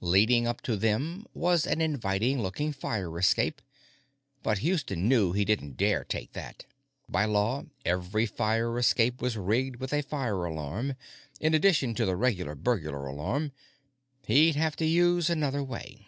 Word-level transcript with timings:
Leading 0.00 0.48
up 0.48 0.62
to 0.62 0.76
them 0.76 1.26
was 1.32 1.64
an 1.64 1.80
inviting 1.80 2.42
looking 2.42 2.72
fire 2.72 3.16
escape, 3.20 3.62
but 4.42 4.58
Houston 4.58 5.06
knew 5.08 5.30
he 5.30 5.44
didn't 5.44 5.76
dare 5.76 6.02
take 6.02 6.32
that. 6.32 6.64
By 7.08 7.24
law, 7.24 7.66
every 7.84 8.26
fire 8.26 8.76
escape 8.80 9.22
was 9.22 9.36
rigged 9.36 9.76
with 9.76 9.92
a 9.92 10.02
fire 10.02 10.42
alarm, 10.44 10.96
in 11.38 11.54
addition 11.54 11.94
to 11.94 12.04
the 12.04 12.16
regular 12.16 12.56
burglar 12.56 13.06
alarm. 13.06 13.52
He'd 14.26 14.56
have 14.56 14.74
to 14.74 14.84
use 14.84 15.30
another 15.30 15.62
way. 15.62 16.04